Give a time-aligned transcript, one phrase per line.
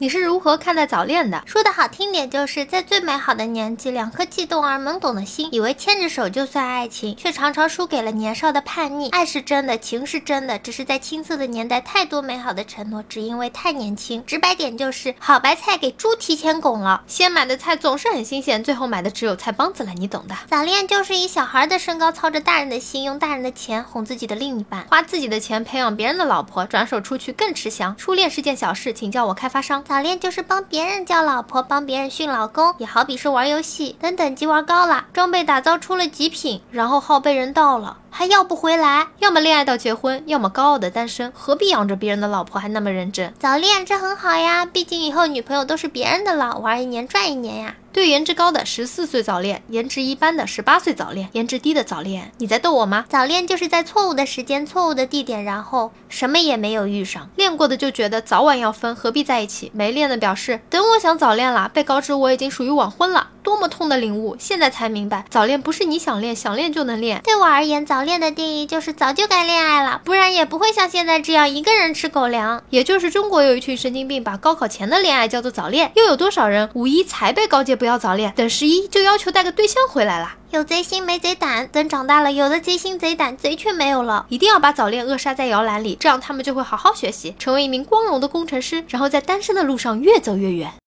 [0.00, 1.42] 你是如何看待早恋的？
[1.44, 9.10] 说的好听点，就是在最美好的年纪，两颗悸动而懵懂的心，以为牵着手就算爱情，却常常输给了年少的叛逆。
[9.10, 14.24] 爱是真的，情是真的，只是在青涩的年代，太多美好的承诺，只因为太年轻。
[14.24, 17.02] 直白点就是，好白菜给猪提前拱了。
[17.06, 20.34] 先买的菜总是很新鲜，最后买的只有菜帮子了，你懂的。
[20.48, 27.94] 早恋就是以小孩的身高，操着大人的心，用大人的钱哄自己的另一半，花自己的钱培养别人的老婆，转手出去更吃香。
[27.98, 29.84] 初恋是件小事，请叫我开发商。
[29.90, 30.62] 早恋就是帮。
[30.62, 39.06] 别人叫老婆，帮别人训老公，也好比是玩游戏，等等级玩高了，装备打造出了极品，然后号被人盗了，还要不回来。
[39.20, 43.32] 要么恋爱到结婚，要么高傲的单身，何必养着别人的老婆还那么认真？
[43.38, 47.76] 早恋这很好呀，毕竟以后女朋友都是别人的了，玩一年赚一年呀。
[47.92, 53.06] 对颜值高的十四岁早恋，颜值一般的十八岁早恋，颜值低的早恋，你在逗我吗？
[53.08, 57.28] 早恋就是在错误的时间、错误的地点，然后什么也没有遇上。
[57.36, 59.72] 练过的就觉得早晚要分，何必在一起？
[59.74, 63.28] 没练的表示等我想早恋了，被告知我已经属于晚婚了。
[63.42, 64.36] 多么痛的领悟！
[64.38, 67.22] 现在才明白，早恋不是你想练想练就能练。
[67.24, 72.60] 对我而言，早恋的定义就是早就该恋爱了，不然也不会像现在这样一个人吃狗粮。
[72.68, 75.92] 也就是中国有一群神经病，把高考前的恋爱叫做早恋。
[75.94, 80.32] 又有多少人五一才被告诫不要早恋，等十一就要求带个对象回来了？
[80.50, 84.26] 有贼心没贼胆，等长大了，有的贼心贼胆，贼却没有了。
[84.28, 90.79] 一定要把早恋扼杀在摇篮里，这样他们就会好好学习，成为一名光荣的工程师，然后在单身的路上越走越远。